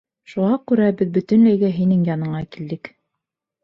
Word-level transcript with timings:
Шуға 0.31 0.55
күрә 0.71 0.87
беҙ 1.03 1.13
бөтөнләйгә 1.19 1.71
һинең 1.79 2.05
яныңа 2.11 2.45
килдек. 2.53 2.95